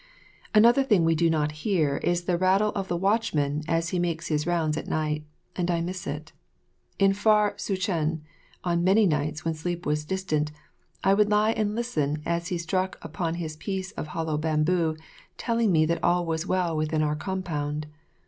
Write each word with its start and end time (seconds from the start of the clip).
Another 0.55 0.81
thing 0.83 1.05
we 1.05 1.13
do 1.13 1.29
not 1.29 1.51
hear 1.61 1.97
is 1.97 2.23
the 2.23 2.35
rattle 2.35 2.69
of 2.71 2.87
the 2.87 2.97
watchman 2.97 3.61
as 3.67 3.89
he 3.89 3.99
makes 3.99 4.29
his 4.29 4.47
rounds 4.47 4.75
at 4.75 4.87
night, 4.87 5.25
and 5.55 5.69
I 5.69 5.79
miss 5.79 6.07
it. 6.07 6.31
In 6.97 7.13
far 7.13 7.53
Sezchuan, 7.53 8.21
on 8.63 8.83
many 8.83 9.05
nights 9.05 9.45
when 9.45 9.53
sleep 9.53 9.85
was 9.85 10.03
distant, 10.03 10.51
I 11.03 11.13
would 11.13 11.29
lie 11.29 11.51
and 11.51 11.75
listen 11.75 12.23
as 12.25 12.47
he 12.47 12.57
struck 12.57 12.97
upon 13.03 13.35
his 13.35 13.55
piece 13.57 13.91
of 13.91 14.07
hollow 14.07 14.39
bamboo 14.39 14.97
telling 15.37 15.71
me 15.71 15.85
that 15.85 16.03
all 16.03 16.25
was 16.25 16.47
well 16.47 16.75
within 16.75 17.03
our 17.03 17.15
compound. 17.15 17.85